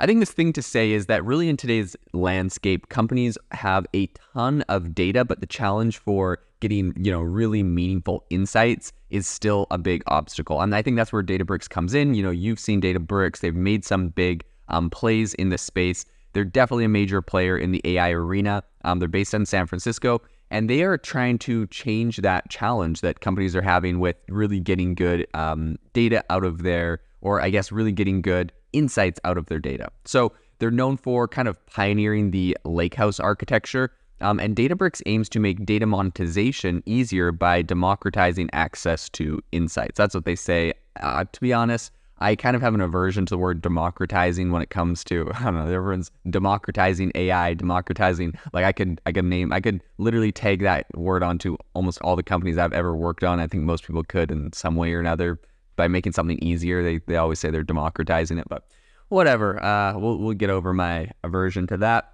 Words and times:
I 0.00 0.06
think 0.06 0.20
this 0.20 0.30
thing 0.30 0.52
to 0.52 0.62
say 0.62 0.92
is 0.92 1.06
that 1.06 1.24
really 1.24 1.48
in 1.48 1.56
today's 1.56 1.96
landscape, 2.12 2.88
companies 2.88 3.36
have 3.50 3.84
a 3.96 4.06
ton 4.32 4.62
of 4.68 4.94
data, 4.94 5.24
but 5.24 5.40
the 5.40 5.46
challenge 5.46 5.98
for 5.98 6.38
getting, 6.60 6.94
you 6.96 7.10
know, 7.10 7.20
really 7.20 7.64
meaningful 7.64 8.24
insights 8.30 8.92
is 9.10 9.26
still 9.26 9.66
a 9.72 9.78
big 9.78 10.04
obstacle. 10.06 10.60
And 10.60 10.72
I 10.72 10.82
think 10.82 10.96
that's 10.96 11.12
where 11.12 11.24
Databricks 11.24 11.68
comes 11.68 11.94
in. 11.94 12.14
You 12.14 12.22
know, 12.22 12.30
you've 12.30 12.60
seen 12.60 12.80
Databricks, 12.80 13.40
they've 13.40 13.54
made 13.54 13.84
some 13.84 14.10
big 14.10 14.44
um, 14.68 14.88
plays 14.88 15.34
in 15.34 15.48
this 15.48 15.62
space. 15.62 16.04
They're 16.32 16.44
definitely 16.44 16.84
a 16.84 16.90
major 16.90 17.20
player 17.20 17.58
in 17.58 17.72
the 17.72 17.80
AI 17.84 18.10
arena. 18.10 18.62
Um, 18.84 19.00
they're 19.00 19.08
based 19.08 19.34
in 19.34 19.46
San 19.46 19.66
Francisco, 19.66 20.22
and 20.52 20.70
they 20.70 20.82
are 20.82 20.96
trying 20.96 21.38
to 21.38 21.66
change 21.68 22.18
that 22.18 22.48
challenge 22.50 23.00
that 23.00 23.20
companies 23.20 23.56
are 23.56 23.62
having 23.62 23.98
with 23.98 24.16
really 24.28 24.60
getting 24.60 24.94
good 24.94 25.26
um, 25.34 25.76
data 25.92 26.22
out 26.30 26.44
of 26.44 26.62
their, 26.62 27.00
or 27.20 27.40
I 27.40 27.50
guess 27.50 27.72
really 27.72 27.92
getting 27.92 28.22
good 28.22 28.52
insights 28.72 29.20
out 29.24 29.38
of 29.38 29.46
their 29.46 29.58
data. 29.58 29.88
So 30.04 30.32
they're 30.58 30.70
known 30.70 30.96
for 30.96 31.28
kind 31.28 31.48
of 31.48 31.64
pioneering 31.66 32.30
the 32.30 32.56
lakehouse 32.64 33.20
architecture. 33.20 33.92
Um, 34.20 34.40
and 34.40 34.56
Databricks 34.56 35.00
aims 35.06 35.28
to 35.30 35.38
make 35.38 35.64
data 35.64 35.86
monetization 35.86 36.82
easier 36.86 37.30
by 37.30 37.62
democratizing 37.62 38.50
access 38.52 39.08
to 39.10 39.40
insights. 39.52 39.96
That's 39.96 40.14
what 40.14 40.24
they 40.24 40.34
say. 40.34 40.72
Uh, 41.00 41.24
to 41.30 41.40
be 41.40 41.52
honest, 41.52 41.92
I 42.20 42.34
kind 42.34 42.56
of 42.56 42.62
have 42.62 42.74
an 42.74 42.80
aversion 42.80 43.26
to 43.26 43.30
the 43.30 43.38
word 43.38 43.62
democratizing 43.62 44.50
when 44.50 44.60
it 44.60 44.70
comes 44.70 45.04
to 45.04 45.30
I 45.34 45.44
don't 45.44 45.54
know. 45.54 45.72
Everyone's 45.72 46.10
democratizing 46.28 47.12
AI, 47.14 47.54
democratizing. 47.54 48.34
Like 48.52 48.64
I 48.64 48.72
could 48.72 49.00
I 49.06 49.12
could 49.12 49.24
name 49.24 49.52
I 49.52 49.60
could 49.60 49.82
literally 49.98 50.32
tag 50.32 50.62
that 50.62 50.86
word 50.94 51.22
onto 51.22 51.56
almost 51.74 52.00
all 52.02 52.16
the 52.16 52.24
companies 52.24 52.58
I've 52.58 52.72
ever 52.72 52.96
worked 52.96 53.22
on. 53.22 53.38
I 53.38 53.46
think 53.46 53.62
most 53.62 53.86
people 53.86 54.02
could 54.02 54.30
in 54.30 54.52
some 54.52 54.74
way 54.74 54.92
or 54.92 55.00
another 55.00 55.38
by 55.78 55.88
making 55.88 56.12
something 56.12 56.38
easier. 56.42 56.82
They 56.82 56.98
they 57.06 57.16
always 57.16 57.38
say 57.38 57.48
they're 57.48 57.62
democratizing 57.62 58.36
it, 58.36 58.46
but 58.50 58.64
whatever. 59.08 59.62
Uh, 59.64 59.96
we'll 59.96 60.18
we'll 60.18 60.34
get 60.34 60.50
over 60.50 60.74
my 60.74 61.10
aversion 61.24 61.66
to 61.68 61.78
that. 61.78 62.12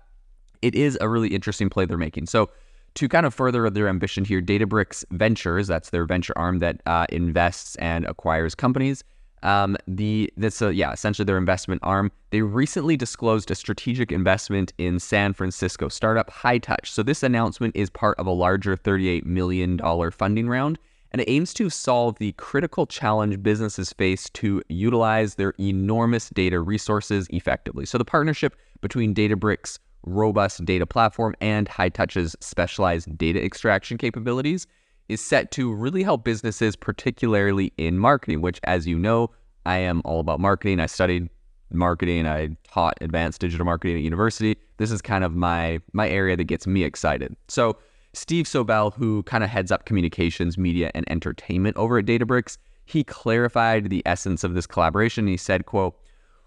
It 0.62 0.77
is 0.77 0.96
a 1.00 1.09
really 1.09 1.28
interesting 1.28 1.68
play 1.68 1.85
they're 1.85 1.98
making. 1.98 2.26
So 2.26 2.51
to 2.95 3.09
kind 3.09 3.26
of 3.26 3.35
further 3.35 3.68
their 3.68 3.88
ambition 3.88 4.24
here, 4.24 4.40
Databricks 4.40 5.04
Ventures, 5.10 5.66
that's 5.66 5.90
their 5.90 6.04
venture 6.04 6.32
arm 6.37 6.60
that 6.60 6.80
uh, 6.87 7.07
invests 7.09 7.74
and 7.76 8.04
acquires 8.07 8.54
companies. 8.54 9.02
Um, 9.42 9.76
the 9.87 10.32
this 10.37 10.62
uh, 10.62 10.68
yeah 10.68 10.92
essentially 10.92 11.24
their 11.24 11.38
investment 11.38 11.80
arm. 11.82 12.12
They 12.30 12.42
recently 12.42 12.96
disclosed 12.96 13.51
a 13.51 13.54
strategic 13.54 14.12
investment 14.12 14.73
in 14.79 15.01
San 15.01 15.32
Francisco 15.32 15.88
startup 15.88 16.30
Hightouch. 16.30 16.87
So 16.87 17.02
this 17.02 17.23
announcement 17.23 17.74
is 17.74 17.90
part 17.90 18.18
of 18.18 18.26
a 18.26 18.30
larger 18.30 18.76
38 18.76 19.26
million 19.26 19.76
dollar 19.79 20.10
funding 20.10 20.48
round 20.48 20.79
and 21.15 21.20
it 21.20 21.30
aims 21.30 21.54
to 21.54 21.70
solve 21.70 22.18
the 22.18 22.32
critical 22.32 22.87
challenge 22.87 23.40
businesses 23.40 23.93
face 23.93 24.29
to 24.30 24.60
utilize 24.68 25.37
their 25.37 25.54
enormous 25.60 26.29
data 26.30 26.59
resources 26.59 27.29
effectively. 27.30 27.87
So, 27.87 27.98
the 27.98 28.04
partnership 28.04 28.57
between 28.80 29.15
Databricks' 29.15 29.79
robust 30.02 30.65
data 30.65 30.87
platform 30.87 31.37
and 31.40 31.68
Hightouch's 31.68 32.35
specialized 32.40 33.16
data 33.16 33.40
extraction 33.45 33.96
capabilities 33.96 34.66
is 35.09 35.20
set 35.20 35.52
to 35.52 35.73
really 35.73 36.02
help 36.02 36.24
businesses, 36.24 36.74
particularly 36.74 37.73
in 37.79 37.96
marketing, 37.96 38.40
which, 38.40 38.59
as 38.65 38.85
you 38.85 38.98
know, 38.98 39.30
I 39.66 39.76
am 39.76 40.02
all 40.04 40.18
about 40.18 40.40
marketing. 40.40 40.80
I 40.80 40.87
studied 40.87 41.30
marketing. 41.70 42.26
I 42.26 42.57
taught 42.66 42.98
advanced 43.01 43.40
digital 43.40 43.65
marketing 43.65 43.98
at 43.98 44.02
university. 44.02 44.57
This 44.79 44.90
is 44.90 45.01
kind 45.01 45.23
of 45.23 45.32
my 45.32 45.79
my 45.92 46.09
area 46.09 46.37
that 46.37 46.45
gets 46.45 46.66
me 46.66 46.82
excited. 46.82 47.37
So 47.46 47.76
Steve 48.15 48.46
Sobel, 48.46 48.95
who 48.95 49.23
kind 49.24 49.45
of 49.45 49.51
heads 49.51 49.73
up 49.73 49.84
communications, 49.84 50.57
media, 50.57 50.90
and 50.95 51.04
entertainment 51.10 51.76
over 51.76 51.98
at 51.98 52.07
Databricks, 52.07 52.57
he 52.87 53.02
clarified 53.02 53.90
the 53.90 54.02
essence 54.07 54.45
of 54.45 54.54
this 54.54 54.66
collaboration. 54.66 55.26
He 55.26 55.37
said, 55.37 55.66
quote, 55.66 55.98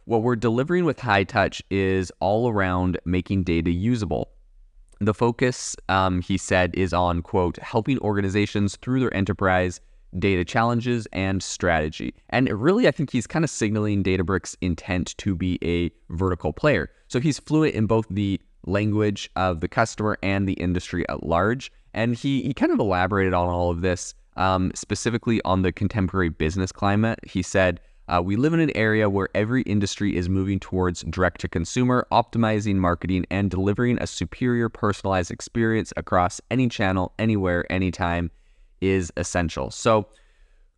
what 0.05 0.23
we're 0.23 0.37
delivering 0.37 0.85
with 0.85 0.97
Hightouch 0.99 1.61
is 1.69 2.11
all 2.21 2.49
around 2.49 2.97
making 3.03 3.43
data 3.43 3.69
usable. 3.69 4.29
The 4.99 5.13
focus, 5.13 5.75
um, 5.89 6.21
he 6.21 6.37
said, 6.37 6.73
is 6.73 6.93
on, 6.93 7.21
quote, 7.21 7.57
helping 7.57 7.99
organizations 7.99 8.77
through 8.77 9.01
their 9.01 9.13
enterprise 9.13 9.81
data 10.17 10.45
challenges 10.45 11.07
and 11.11 11.43
strategy. 11.43 12.15
And 12.29 12.49
really, 12.49 12.87
I 12.87 12.91
think 12.91 13.11
he's 13.11 13.27
kind 13.27 13.43
of 13.43 13.51
signaling 13.51 14.03
Databricks' 14.03 14.55
intent 14.61 15.17
to 15.17 15.35
be 15.35 15.59
a 15.61 15.91
vertical 16.13 16.53
player. 16.53 16.89
So 17.09 17.19
he's 17.19 17.39
fluent 17.39 17.75
in 17.75 17.85
both 17.85 18.07
the 18.09 18.39
language 18.67 19.29
of 19.35 19.61
the 19.61 19.67
customer 19.67 20.17
and 20.21 20.47
the 20.47 20.53
industry 20.53 21.07
at 21.09 21.25
large. 21.25 21.71
And 21.93 22.15
he, 22.15 22.43
he 22.43 22.53
kind 22.53 22.71
of 22.71 22.79
elaborated 22.79 23.33
on 23.33 23.47
all 23.47 23.71
of 23.71 23.81
this, 23.81 24.13
um, 24.35 24.71
specifically 24.75 25.41
on 25.43 25.61
the 25.61 25.71
contemporary 25.71 26.29
business 26.29 26.71
climate. 26.71 27.19
He 27.23 27.41
said, 27.41 27.79
uh, 28.07 28.21
We 28.23 28.35
live 28.35 28.53
in 28.53 28.59
an 28.59 28.75
area 28.75 29.09
where 29.09 29.29
every 29.33 29.63
industry 29.63 30.15
is 30.15 30.29
moving 30.29 30.59
towards 30.59 31.03
direct 31.03 31.41
to 31.41 31.47
consumer, 31.47 32.05
optimizing 32.11 32.75
marketing, 32.75 33.25
and 33.31 33.49
delivering 33.49 33.97
a 33.99 34.07
superior 34.07 34.69
personalized 34.69 35.31
experience 35.31 35.91
across 35.97 36.39
any 36.51 36.67
channel, 36.67 37.13
anywhere, 37.17 37.65
anytime 37.71 38.29
is 38.79 39.11
essential. 39.17 39.71
So, 39.71 40.07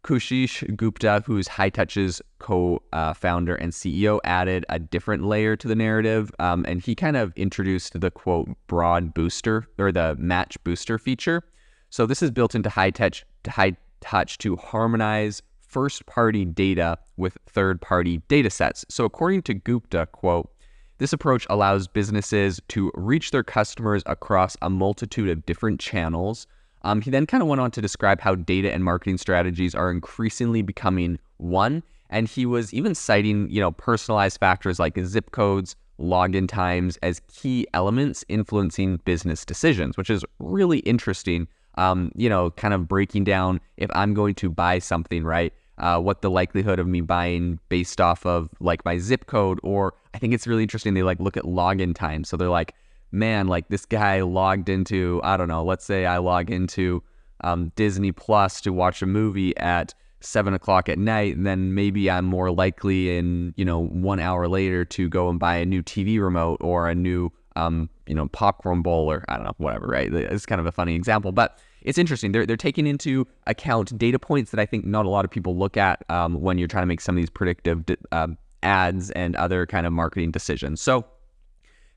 Kashish 0.09 0.75
Gupta, 0.75 1.21
who's 1.27 1.47
Hightouch's 1.47 2.19
co-founder 2.39 3.53
and 3.53 3.71
CEO, 3.71 4.19
added 4.23 4.65
a 4.67 4.79
different 4.79 5.23
layer 5.23 5.55
to 5.55 5.67
the 5.67 5.75
narrative, 5.75 6.31
um, 6.39 6.65
and 6.67 6.81
he 6.81 6.95
kind 6.95 7.15
of 7.15 7.31
introduced 7.35 8.01
the 8.01 8.09
quote 8.09 8.49
broad 8.65 9.13
booster 9.13 9.67
or 9.77 9.91
the 9.91 10.15
match 10.17 10.57
booster 10.63 10.97
feature. 10.97 11.43
So 11.91 12.07
this 12.07 12.23
is 12.23 12.31
built 12.31 12.55
into 12.55 12.69
Hightouch 12.69 13.23
to 13.43 13.51
high 13.51 13.77
touch 14.01 14.39
to 14.39 14.55
harmonize 14.55 15.43
first-party 15.59 16.45
data 16.45 16.97
with 17.17 17.37
third-party 17.45 18.23
data 18.27 18.49
sets. 18.49 18.85
So 18.89 19.05
according 19.05 19.43
to 19.43 19.53
Gupta, 19.53 20.07
quote, 20.07 20.49
this 20.97 21.13
approach 21.13 21.45
allows 21.51 21.87
businesses 21.87 22.59
to 22.69 22.91
reach 22.95 23.29
their 23.29 23.43
customers 23.43 24.01
across 24.07 24.57
a 24.63 24.71
multitude 24.71 25.29
of 25.29 25.45
different 25.45 25.79
channels 25.79 26.47
um, 26.84 27.01
he 27.01 27.12
then 27.12 27.25
kind 27.25 27.41
of 27.44 27.50
went 27.50 27.62
on 27.62 27.72
to 27.72 27.81
describe 27.81 28.22
how 28.22 28.35
data 28.35 28.72
and 28.72 28.84
marketing 28.84 29.17
strategies 29.17 29.75
are 29.75 29.91
increasingly 29.91 30.62
becoming 30.62 31.19
one. 31.38 31.84
And 32.09 32.28
he 32.28 32.45
was 32.45 32.73
even 32.73 32.95
citing, 32.95 33.50
you 33.50 33.59
know, 33.59 33.72
personalized 33.72 34.40
factors 34.40 34.79
like 34.79 34.97
zip 35.03 35.31
codes, 35.31 35.75
login 36.00 36.47
times 36.47 36.97
as 37.03 37.22
key 37.28 37.68
elements 37.73 38.23
influencing 38.29 38.97
business 39.06 39.45
decisions, 39.45 39.97
which 39.97 40.09
is 40.09 40.23
really 40.39 40.79
interesting. 40.79 41.47
Um, 41.75 42.12
you 42.16 42.28
know, 42.28 42.51
kind 42.51 42.73
of 42.73 42.88
breaking 42.88 43.23
down 43.23 43.62
if 43.78 43.89
I'm 43.94 44.13
going 44.13 44.35
to 44.35 44.50
buy 44.50 44.79
something, 44.79 45.23
right? 45.23 45.53
Uh, 45.78 45.97
what 46.00 46.22
the 46.22 46.29
likelihood 46.29 46.78
of 46.78 46.88
me 46.88 47.00
buying 47.00 47.57
based 47.69 48.01
off 48.01 48.25
of 48.25 48.50
like 48.59 48.84
my 48.84 48.97
zip 48.97 49.28
code, 49.28 49.59
or 49.63 49.94
I 50.13 50.18
think 50.18 50.34
it's 50.34 50.45
really 50.45 50.63
interesting. 50.63 50.94
They 50.94 51.03
like 51.03 51.19
look 51.19 51.38
at 51.38 51.44
login 51.44 51.95
time. 51.95 52.25
So 52.25 52.35
they're 52.35 52.50
like, 52.50 52.73
man, 53.11 53.47
like 53.47 53.69
this 53.69 53.85
guy 53.85 54.21
logged 54.21 54.69
into, 54.69 55.21
I 55.23 55.37
don't 55.37 55.47
know, 55.47 55.63
let's 55.63 55.85
say 55.85 56.05
I 56.05 56.17
log 56.17 56.49
into 56.49 57.03
um, 57.41 57.71
Disney 57.75 58.11
Plus 58.11 58.61
to 58.61 58.73
watch 58.73 59.01
a 59.01 59.05
movie 59.05 59.55
at 59.57 59.93
seven 60.21 60.53
o'clock 60.53 60.89
at 60.89 60.99
night, 60.99 61.35
and 61.35 61.45
then 61.45 61.73
maybe 61.73 62.09
I'm 62.11 62.25
more 62.25 62.51
likely 62.51 63.17
in, 63.17 63.53
you 63.55 63.65
know, 63.65 63.79
one 63.79 64.19
hour 64.19 64.47
later 64.47 64.83
to 64.85 65.09
go 65.09 65.29
and 65.29 65.39
buy 65.39 65.55
a 65.57 65.65
new 65.65 65.81
TV 65.81 66.21
remote 66.21 66.57
or 66.61 66.89
a 66.89 66.95
new, 66.95 67.31
um, 67.55 67.89
you 68.05 68.15
know, 68.15 68.27
popcorn 68.27 68.81
bowl 68.81 69.09
or 69.09 69.23
I 69.29 69.35
don't 69.35 69.45
know, 69.45 69.55
whatever, 69.57 69.87
right? 69.87 70.13
It's 70.13 70.45
kind 70.45 70.59
of 70.59 70.67
a 70.67 70.71
funny 70.71 70.95
example, 70.95 71.31
but 71.31 71.59
it's 71.81 71.97
interesting. 71.97 72.31
They're, 72.33 72.45
they're 72.45 72.57
taking 72.57 72.85
into 72.85 73.25
account 73.47 73.97
data 73.97 74.19
points 74.19 74.51
that 74.51 74.59
I 74.59 74.65
think 74.65 74.85
not 74.85 75.05
a 75.05 75.09
lot 75.09 75.23
of 75.23 75.31
people 75.31 75.57
look 75.57 75.77
at 75.77 76.03
um, 76.09 76.41
when 76.41 76.57
you're 76.57 76.67
trying 76.67 76.83
to 76.83 76.87
make 76.87 77.01
some 77.01 77.15
of 77.15 77.21
these 77.21 77.29
predictive 77.29 77.83
um, 78.11 78.37
ads 78.63 79.11
and 79.11 79.35
other 79.37 79.65
kind 79.65 79.87
of 79.87 79.93
marketing 79.93 80.31
decisions. 80.31 80.81
So, 80.81 81.05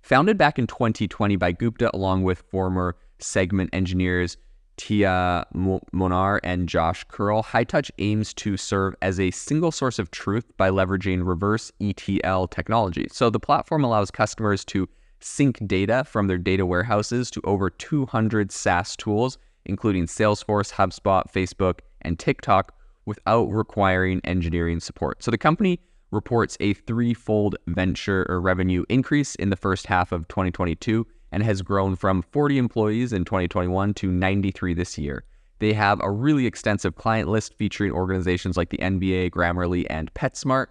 Founded 0.02 0.36
back 0.36 0.58
in 0.58 0.66
2020 0.66 1.36
by 1.36 1.52
Gupta 1.52 1.88
along 1.94 2.24
with 2.24 2.42
former 2.50 2.96
segment 3.20 3.70
engineers 3.72 4.36
Tejas 4.76 5.44
Manohar 5.54 6.40
and 6.42 6.68
Josh 6.68 7.04
Curl, 7.04 7.42
Hightouch 7.42 7.90
aims 7.98 8.34
to 8.34 8.56
serve 8.56 8.94
as 9.00 9.20
a 9.20 9.30
single 9.30 9.70
source 9.70 10.00
of 10.00 10.10
truth 10.10 10.44
by 10.56 10.70
leveraging 10.70 11.24
reverse 11.26 11.70
ETL 11.80 12.48
technology. 12.48 13.06
So 13.12 13.30
the 13.30 13.38
platform 13.38 13.84
allows 13.84 14.10
customers 14.10 14.64
to 14.66 14.88
sync 15.20 15.64
data 15.68 16.02
from 16.04 16.26
their 16.26 16.38
data 16.38 16.66
warehouses 16.66 17.30
to 17.32 17.40
over 17.44 17.70
200 17.70 18.50
SaaS 18.50 18.96
tools, 18.96 19.38
including 19.66 20.06
Salesforce, 20.06 20.72
HubSpot, 20.72 21.30
Facebook, 21.30 21.80
and 22.00 22.18
TikTok, 22.18 22.74
without 23.04 23.44
requiring 23.52 24.20
engineering 24.24 24.80
support. 24.80 25.22
So 25.22 25.30
the 25.30 25.38
company 25.38 25.78
reports 26.12 26.56
a 26.60 26.74
threefold 26.74 27.56
venture 27.66 28.24
or 28.28 28.40
revenue 28.40 28.84
increase 28.88 29.34
in 29.34 29.50
the 29.50 29.56
first 29.56 29.86
half 29.86 30.12
of 30.12 30.28
2022 30.28 31.06
and 31.32 31.42
has 31.42 31.62
grown 31.62 31.96
from 31.96 32.22
40 32.22 32.58
employees 32.58 33.12
in 33.12 33.24
2021 33.24 33.94
to 33.94 34.12
93 34.12 34.74
this 34.74 34.96
year. 34.98 35.24
They 35.58 35.72
have 35.72 36.00
a 36.02 36.10
really 36.10 36.46
extensive 36.46 36.96
client 36.96 37.28
list 37.28 37.54
featuring 37.54 37.92
organizations 37.92 38.56
like 38.56 38.70
the 38.70 38.78
NBA, 38.78 39.30
Grammarly, 39.30 39.86
and 39.88 40.12
PetSmart. 40.14 40.66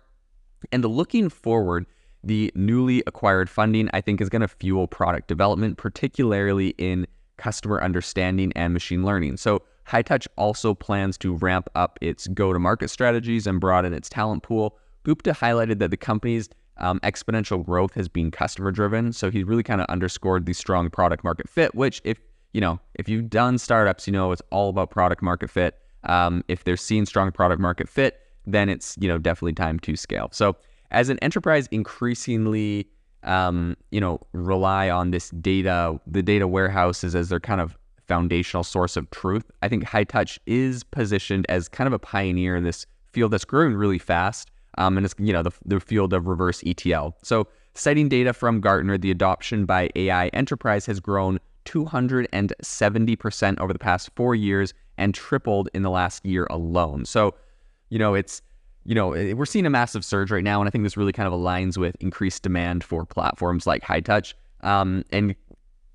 And 0.71 0.85
looking 0.85 1.29
forward, 1.29 1.85
the 2.23 2.51
newly 2.55 3.01
acquired 3.07 3.49
funding, 3.49 3.89
I 3.93 4.01
think, 4.01 4.21
is 4.21 4.29
going 4.29 4.43
to 4.43 4.47
fuel 4.47 4.87
product 4.87 5.27
development, 5.27 5.77
particularly 5.77 6.69
in 6.77 7.07
customer 7.37 7.81
understanding 7.81 8.51
and 8.55 8.73
machine 8.73 9.03
learning. 9.03 9.37
So, 9.37 9.63
Hightouch 9.87 10.27
also 10.37 10.75
plans 10.75 11.17
to 11.17 11.35
ramp 11.37 11.67
up 11.73 11.97
its 12.01 12.27
go 12.27 12.53
to 12.53 12.59
market 12.59 12.89
strategies 12.89 13.47
and 13.47 13.59
broaden 13.59 13.93
its 13.93 14.09
talent 14.09 14.43
pool 14.43 14.77
Gupta 15.03 15.31
highlighted 15.31 15.79
that 15.79 15.91
the 15.91 15.97
company's 15.97 16.49
um, 16.77 16.99
exponential 17.01 17.63
growth 17.63 17.93
has 17.93 18.07
been 18.07 18.31
customer 18.31 18.71
driven. 18.71 19.13
So 19.13 19.29
he 19.29 19.43
really 19.43 19.63
kind 19.63 19.81
of 19.81 19.87
underscored 19.87 20.45
the 20.45 20.53
strong 20.53 20.89
product 20.89 21.23
market 21.23 21.49
fit, 21.49 21.73
which 21.75 22.01
if 22.03 22.17
you 22.53 22.59
know, 22.59 22.79
if 22.95 23.07
you've 23.07 23.29
done 23.29 23.57
startups, 23.57 24.07
you 24.07 24.13
know 24.13 24.31
it's 24.31 24.41
all 24.51 24.69
about 24.69 24.91
product 24.91 25.21
market 25.21 25.49
fit. 25.49 25.77
Um, 26.03 26.43
if 26.47 26.63
they're 26.63 26.77
seeing 26.77 27.05
strong 27.05 27.31
product 27.31 27.61
market 27.61 27.87
fit, 27.87 28.19
then 28.45 28.67
it's 28.69 28.97
you 28.99 29.07
know 29.07 29.17
definitely 29.17 29.53
time 29.53 29.79
to 29.79 29.95
scale. 29.95 30.29
So 30.31 30.55
as 30.91 31.09
an 31.09 31.17
enterprise 31.19 31.67
increasingly 31.71 32.87
um, 33.23 33.77
you 33.91 34.01
know 34.01 34.19
rely 34.33 34.89
on 34.89 35.11
this 35.11 35.29
data, 35.29 35.99
the 36.07 36.23
data 36.23 36.47
warehouses 36.47 37.15
as 37.15 37.29
their 37.29 37.39
kind 37.39 37.61
of 37.61 37.77
foundational 38.07 38.63
source 38.63 38.97
of 38.97 39.09
truth. 39.11 39.49
I 39.61 39.69
think 39.69 39.85
Hightouch 39.85 40.37
is 40.45 40.83
positioned 40.83 41.45
as 41.47 41.69
kind 41.69 41.87
of 41.87 41.93
a 41.93 41.99
pioneer 41.99 42.57
in 42.57 42.65
this 42.65 42.85
field 43.13 43.31
that's 43.31 43.45
growing 43.45 43.73
really 43.73 43.99
fast. 43.99 44.50
Um, 44.77 44.97
and 44.97 45.05
it's 45.05 45.15
you 45.17 45.33
know 45.33 45.43
the, 45.43 45.51
the 45.65 45.79
field 45.79 46.13
of 46.13 46.27
reverse 46.27 46.63
ETL. 46.65 47.15
So 47.23 47.47
citing 47.73 48.09
data 48.09 48.33
from 48.33 48.61
Gartner, 48.61 48.97
the 48.97 49.11
adoption 49.11 49.65
by 49.65 49.89
AI 49.95 50.27
enterprise 50.29 50.85
has 50.85 50.99
grown 50.99 51.39
270% 51.65 53.59
over 53.59 53.73
the 53.73 53.79
past 53.79 54.09
four 54.15 54.35
years 54.35 54.73
and 54.97 55.13
tripled 55.13 55.69
in 55.73 55.83
the 55.83 55.89
last 55.89 56.25
year 56.25 56.47
alone. 56.49 57.05
So, 57.05 57.35
you 57.89 57.99
know, 57.99 58.13
it's, 58.13 58.41
you 58.83 58.95
know, 58.95 59.09
we're 59.09 59.45
seeing 59.45 59.65
a 59.65 59.69
massive 59.69 60.03
surge 60.03 60.31
right 60.31 60.43
now. 60.43 60.59
And 60.59 60.67
I 60.67 60.71
think 60.71 60.83
this 60.83 60.97
really 60.97 61.13
kind 61.13 61.27
of 61.27 61.33
aligns 61.33 61.77
with 61.77 61.95
increased 61.99 62.43
demand 62.43 62.83
for 62.83 63.05
platforms 63.05 63.67
like 63.67 63.83
Hightouch 63.83 64.33
um, 64.61 65.03
and 65.11 65.35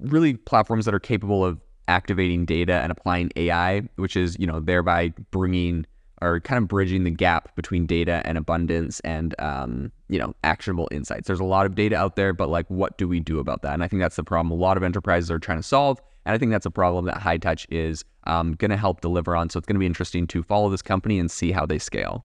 really 0.00 0.34
platforms 0.34 0.84
that 0.84 0.94
are 0.94 1.00
capable 1.00 1.44
of 1.44 1.60
activating 1.88 2.44
data 2.44 2.74
and 2.74 2.92
applying 2.92 3.30
AI, 3.36 3.82
which 3.96 4.16
is, 4.16 4.36
you 4.38 4.46
know, 4.46 4.60
thereby 4.60 5.12
bringing 5.30 5.84
are 6.22 6.40
kind 6.40 6.62
of 6.62 6.68
bridging 6.68 7.04
the 7.04 7.10
gap 7.10 7.54
between 7.56 7.86
data 7.86 8.22
and 8.24 8.38
abundance 8.38 9.00
and 9.00 9.34
um, 9.38 9.92
you 10.08 10.18
know 10.18 10.34
actionable 10.44 10.88
insights. 10.90 11.26
There's 11.26 11.40
a 11.40 11.44
lot 11.44 11.66
of 11.66 11.74
data 11.74 11.96
out 11.96 12.16
there, 12.16 12.32
but 12.32 12.48
like, 12.48 12.68
what 12.68 12.98
do 12.98 13.08
we 13.08 13.20
do 13.20 13.38
about 13.38 13.62
that? 13.62 13.74
And 13.74 13.82
I 13.82 13.88
think 13.88 14.00
that's 14.00 14.16
the 14.16 14.24
problem 14.24 14.50
a 14.50 14.54
lot 14.54 14.76
of 14.76 14.82
enterprises 14.82 15.30
are 15.30 15.38
trying 15.38 15.58
to 15.58 15.62
solve. 15.62 16.00
And 16.24 16.34
I 16.34 16.38
think 16.38 16.50
that's 16.50 16.66
a 16.66 16.70
problem 16.70 17.04
that 17.04 17.18
Hightouch 17.18 17.66
is 17.70 18.04
um, 18.24 18.54
going 18.54 18.72
to 18.72 18.76
help 18.76 19.00
deliver 19.00 19.36
on. 19.36 19.48
So 19.48 19.58
it's 19.58 19.66
going 19.66 19.76
to 19.76 19.80
be 19.80 19.86
interesting 19.86 20.26
to 20.28 20.42
follow 20.42 20.68
this 20.68 20.82
company 20.82 21.20
and 21.20 21.30
see 21.30 21.52
how 21.52 21.66
they 21.66 21.78
scale. 21.78 22.24